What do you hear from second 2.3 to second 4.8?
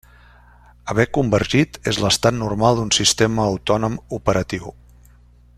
normal d'un sistema autònom operatiu.